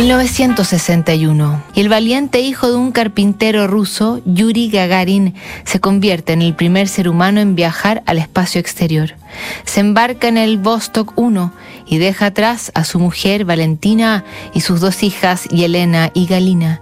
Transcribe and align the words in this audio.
1961. 0.00 1.62
Y 1.74 1.80
el 1.80 1.90
valiente 1.90 2.40
hijo 2.40 2.70
de 2.70 2.76
un 2.76 2.90
carpintero 2.90 3.66
ruso, 3.66 4.22
Yuri 4.24 4.70
Gagarin, 4.70 5.34
se 5.64 5.78
convierte 5.78 6.32
en 6.32 6.40
el 6.40 6.54
primer 6.54 6.88
ser 6.88 7.06
humano 7.06 7.40
en 7.40 7.54
viajar 7.54 8.02
al 8.06 8.16
espacio 8.16 8.62
exterior. 8.62 9.14
Se 9.66 9.80
embarca 9.80 10.28
en 10.28 10.38
el 10.38 10.56
Vostok 10.56 11.12
1 11.16 11.52
y 11.86 11.98
deja 11.98 12.26
atrás 12.26 12.72
a 12.74 12.84
su 12.84 12.98
mujer 12.98 13.44
Valentina 13.44 14.24
y 14.54 14.62
sus 14.62 14.80
dos 14.80 15.02
hijas 15.02 15.44
Yelena 15.50 16.10
y 16.14 16.24
Galina. 16.24 16.80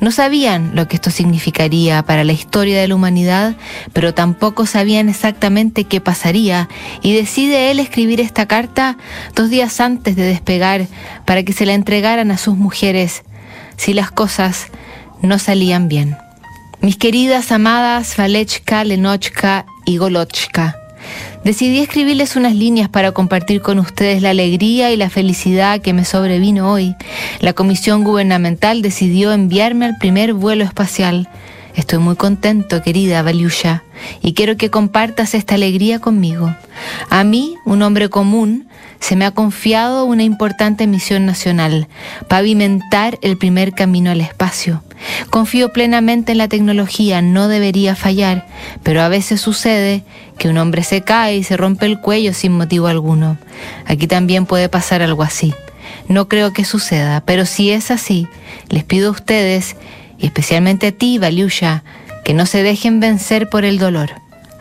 No 0.00 0.10
sabían 0.10 0.72
lo 0.74 0.88
que 0.88 0.96
esto 0.96 1.10
significaría 1.10 2.02
para 2.02 2.24
la 2.24 2.32
historia 2.32 2.80
de 2.80 2.88
la 2.88 2.94
humanidad, 2.94 3.56
pero 3.92 4.14
tampoco 4.14 4.66
sabían 4.66 5.08
exactamente 5.08 5.84
qué 5.84 6.00
pasaría 6.00 6.68
y 7.02 7.14
decide 7.14 7.70
él 7.70 7.78
escribir 7.78 8.20
esta 8.20 8.46
carta 8.46 8.96
dos 9.34 9.50
días 9.50 9.80
antes 9.80 10.16
de 10.16 10.24
despegar 10.24 10.86
para 11.24 11.42
que 11.42 11.52
se 11.52 11.66
la 11.66 11.74
entregaran 11.74 12.30
a 12.30 12.38
sus 12.38 12.56
mujeres 12.56 13.22
si 13.76 13.94
las 13.94 14.10
cosas 14.10 14.68
no 15.22 15.38
salían 15.38 15.88
bien. 15.88 16.16
Mis 16.80 16.96
queridas 16.96 17.52
amadas 17.52 18.16
Valechka, 18.16 18.82
Lenochka 18.82 19.66
y 19.84 19.98
Golochka, 19.98 20.81
Decidí 21.44 21.80
escribirles 21.80 22.36
unas 22.36 22.54
líneas 22.54 22.88
para 22.88 23.12
compartir 23.12 23.60
con 23.60 23.78
ustedes 23.78 24.22
la 24.22 24.30
alegría 24.30 24.90
y 24.92 24.96
la 24.96 25.10
felicidad 25.10 25.80
que 25.80 25.92
me 25.92 26.04
sobrevino 26.04 26.70
hoy. 26.70 26.94
La 27.40 27.52
comisión 27.52 28.04
gubernamental 28.04 28.82
decidió 28.82 29.32
enviarme 29.32 29.86
al 29.86 29.98
primer 29.98 30.34
vuelo 30.34 30.64
espacial. 30.64 31.28
Estoy 31.74 32.00
muy 32.00 32.16
contento, 32.16 32.82
querida 32.82 33.22
Valiusha, 33.22 33.82
y 34.20 34.34
quiero 34.34 34.56
que 34.56 34.70
compartas 34.70 35.34
esta 35.34 35.54
alegría 35.54 36.00
conmigo. 36.00 36.54
A 37.10 37.24
mí, 37.24 37.56
un 37.64 37.82
hombre 37.82 38.08
común, 38.08 38.68
se 39.00 39.16
me 39.16 39.24
ha 39.24 39.32
confiado 39.32 40.04
una 40.04 40.22
importante 40.22 40.86
misión 40.86 41.26
nacional, 41.26 41.88
pavimentar 42.28 43.18
el 43.20 43.36
primer 43.36 43.72
camino 43.72 44.10
al 44.10 44.20
espacio. 44.20 44.82
Confío 45.30 45.72
plenamente 45.72 46.32
en 46.32 46.38
la 46.38 46.48
tecnología, 46.48 47.20
no 47.20 47.48
debería 47.48 47.96
fallar, 47.96 48.46
pero 48.84 49.02
a 49.02 49.08
veces 49.08 49.40
sucede 49.40 50.04
que 50.38 50.48
un 50.48 50.56
hombre 50.58 50.84
se 50.84 51.02
cae 51.02 51.36
y 51.36 51.42
se 51.42 51.56
rompe 51.56 51.86
el 51.86 52.00
cuello 52.00 52.32
sin 52.32 52.52
motivo 52.52 52.86
alguno. 52.86 53.38
Aquí 53.86 54.06
también 54.06 54.46
puede 54.46 54.68
pasar 54.68 55.02
algo 55.02 55.24
así. 55.24 55.52
No 56.08 56.28
creo 56.28 56.52
que 56.52 56.64
suceda, 56.64 57.22
pero 57.24 57.44
si 57.44 57.70
es 57.70 57.90
así, 57.90 58.28
les 58.68 58.84
pido 58.84 59.08
a 59.08 59.12
ustedes, 59.12 59.76
y 60.18 60.26
especialmente 60.26 60.88
a 60.88 60.92
ti, 60.92 61.18
Valiusha, 61.18 61.82
que 62.24 62.34
no 62.34 62.46
se 62.46 62.62
dejen 62.62 63.00
vencer 63.00 63.48
por 63.48 63.64
el 63.64 63.78
dolor. 63.78 64.10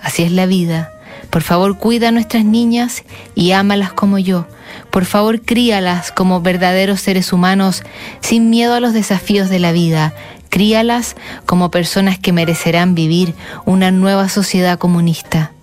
Así 0.01 0.23
es 0.23 0.31
la 0.31 0.47
vida. 0.47 0.91
Por 1.31 1.41
favor, 1.41 1.77
cuida 1.77 2.09
a 2.09 2.11
nuestras 2.11 2.43
niñas 2.43 3.03
y 3.35 3.53
ámalas 3.53 3.93
como 3.93 4.19
yo. 4.19 4.47
Por 4.91 5.05
favor, 5.05 5.41
críalas 5.41 6.11
como 6.11 6.41
verdaderos 6.41 6.99
seres 6.99 7.31
humanos 7.31 7.83
sin 8.19 8.49
miedo 8.49 8.75
a 8.75 8.81
los 8.81 8.93
desafíos 8.93 9.49
de 9.49 9.59
la 9.59 9.71
vida. 9.71 10.13
Críalas 10.49 11.15
como 11.45 11.71
personas 11.71 12.19
que 12.19 12.33
merecerán 12.33 12.93
vivir 12.93 13.33
una 13.65 13.91
nueva 13.91 14.27
sociedad 14.27 14.77
comunista. 14.77 15.53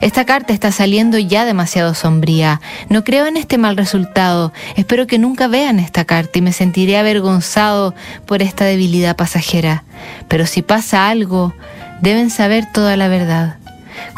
Esta 0.00 0.24
carta 0.24 0.54
está 0.54 0.72
saliendo 0.72 1.18
ya 1.18 1.44
demasiado 1.44 1.94
sombría. 1.94 2.62
No 2.88 3.04
creo 3.04 3.26
en 3.26 3.36
este 3.36 3.58
mal 3.58 3.76
resultado. 3.76 4.52
Espero 4.76 5.06
que 5.06 5.18
nunca 5.18 5.46
vean 5.46 5.78
esta 5.78 6.06
carta 6.06 6.38
y 6.38 6.42
me 6.42 6.54
sentiré 6.54 6.96
avergonzado 6.96 7.94
por 8.24 8.40
esta 8.40 8.64
debilidad 8.64 9.16
pasajera. 9.16 9.84
Pero 10.28 10.46
si 10.46 10.62
pasa 10.62 11.08
algo, 11.08 11.54
deben 12.00 12.30
saber 12.30 12.66
toda 12.72 12.96
la 12.96 13.08
verdad. 13.08 13.59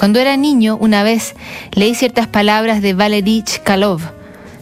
Cuando 0.03 0.19
era 0.19 0.37
niño, 0.37 0.77
una 0.81 1.05
vez 1.05 1.37
leí 1.71 1.95
ciertas 1.95 2.27
palabras 2.27 2.83
de 2.83 2.93
Valery 2.93 3.45
Chkalov. 3.45 4.01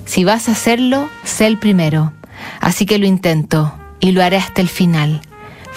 Si 0.04 0.22
vas 0.22 0.50
a 0.50 0.52
hacerlo, 0.52 1.08
sé 1.24 1.46
el 1.46 1.56
primero. 1.56 2.12
Así 2.60 2.84
que 2.84 2.98
lo 2.98 3.06
intento 3.06 3.74
y 4.00 4.10
lo 4.10 4.22
haré 4.22 4.36
hasta 4.36 4.60
el 4.60 4.68
final. 4.68 5.22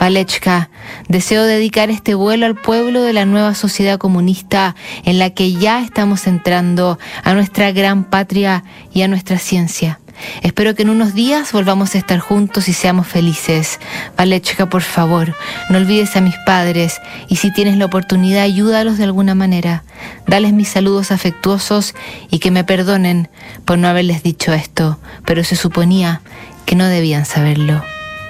Valechka, 0.01 0.69
deseo 1.07 1.45
dedicar 1.45 1.89
este 1.89 2.13
vuelo 2.13 2.45
al 2.45 2.55
pueblo 2.55 3.03
de 3.03 3.13
la 3.13 3.23
nueva 3.23 3.55
sociedad 3.55 3.97
comunista 3.99 4.75
en 5.05 5.17
la 5.17 5.29
que 5.29 5.53
ya 5.53 5.81
estamos 5.81 6.27
entrando, 6.27 6.99
a 7.23 7.33
nuestra 7.33 7.71
gran 7.71 8.03
patria 8.03 8.65
y 8.93 9.03
a 9.03 9.07
nuestra 9.07 9.37
ciencia. 9.37 9.97
Espero 10.41 10.75
que 10.75 10.83
en 10.83 10.89
unos 10.89 11.13
días 11.13 11.51
volvamos 11.51 11.95
a 11.95 11.97
estar 11.97 12.19
juntos 12.19 12.67
y 12.67 12.73
seamos 12.73 13.07
felices. 13.07 13.79
Valechka, 14.17 14.67
por 14.67 14.81
favor, 14.81 15.35
no 15.69 15.77
olvides 15.77 16.15
a 16.15 16.21
mis 16.21 16.35
padres 16.45 16.99
y 17.27 17.37
si 17.37 17.51
tienes 17.51 17.77
la 17.77 17.85
oportunidad, 17.85 18.43
ayúdalos 18.43 18.97
de 18.97 19.03
alguna 19.03 19.35
manera. 19.35 19.83
Dales 20.27 20.53
mis 20.53 20.69
saludos 20.69 21.11
afectuosos 21.11 21.93
y 22.29 22.39
que 22.39 22.51
me 22.51 22.63
perdonen 22.63 23.29
por 23.65 23.77
no 23.77 23.87
haberles 23.87 24.23
dicho 24.23 24.53
esto, 24.53 24.99
pero 25.25 25.43
se 25.43 25.55
suponía 25.55 26.21
que 26.65 26.75
no 26.75 26.85
debían 26.85 27.25
saberlo. 27.25 27.83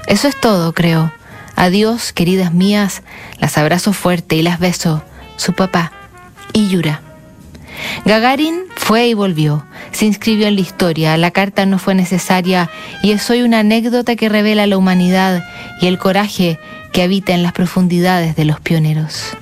Eso 0.07 0.27
es 0.27 0.39
todo, 0.39 0.73
creo. 0.73 1.11
Adiós, 1.55 2.13
queridas 2.13 2.53
mías, 2.53 3.03
las 3.39 3.57
abrazo 3.57 3.93
fuerte 3.93 4.35
y 4.35 4.41
las 4.41 4.59
beso, 4.59 5.03
su 5.37 5.53
papá 5.53 5.91
y 6.51 6.67
Yura. 6.67 7.01
Gagarin 8.05 8.63
fue 8.83 9.07
y 9.07 9.13
volvió, 9.13 9.65
se 9.93 10.05
inscribió 10.05 10.45
en 10.45 10.55
la 10.55 10.61
historia, 10.61 11.15
la 11.15 11.31
carta 11.31 11.65
no 11.65 11.79
fue 11.79 11.95
necesaria 11.95 12.69
y 13.01 13.11
es 13.11 13.29
hoy 13.29 13.41
una 13.41 13.59
anécdota 13.59 14.17
que 14.17 14.27
revela 14.27 14.67
la 14.67 14.77
humanidad 14.77 15.41
y 15.79 15.87
el 15.87 15.97
coraje 15.97 16.59
que 16.91 17.01
habita 17.01 17.33
en 17.33 17.43
las 17.43 17.53
profundidades 17.53 18.35
de 18.35 18.43
los 18.43 18.59
pioneros. 18.59 19.37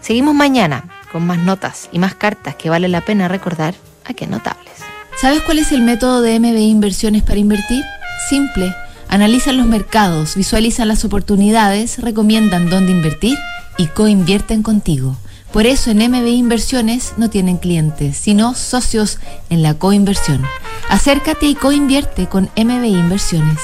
Seguimos 0.00 0.36
mañana 0.36 0.84
con 1.10 1.26
más 1.26 1.38
notas 1.38 1.88
y 1.90 1.98
más 1.98 2.14
cartas 2.14 2.54
que 2.54 2.70
vale 2.70 2.86
la 2.86 3.00
pena 3.00 3.26
recordar 3.26 3.74
a 4.04 4.14
qué 4.14 4.28
notables. 4.28 4.74
¿Sabes 5.20 5.42
cuál 5.42 5.58
es 5.58 5.72
el 5.72 5.82
método 5.82 6.22
de 6.22 6.38
MBI 6.38 6.70
Inversiones 6.70 7.24
para 7.24 7.40
invertir? 7.40 7.82
Simple. 8.28 8.72
Analizan 9.08 9.56
los 9.56 9.66
mercados, 9.66 10.36
visualizan 10.36 10.86
las 10.86 11.04
oportunidades, 11.04 11.98
recomiendan 11.98 12.70
dónde 12.70 12.92
invertir 12.92 13.36
y 13.78 13.86
coinvierten 13.88 14.62
contigo. 14.62 15.16
Por 15.56 15.64
eso 15.64 15.90
en 15.90 16.06
MBI 16.10 16.36
Inversiones 16.36 17.14
no 17.16 17.30
tienen 17.30 17.56
clientes, 17.56 18.18
sino 18.18 18.54
socios 18.54 19.18
en 19.48 19.62
la 19.62 19.72
coinversión. 19.72 20.42
Acércate 20.90 21.46
y 21.46 21.54
coinvierte 21.54 22.26
con 22.26 22.50
MBI 22.56 22.94
Inversiones. 22.94 23.58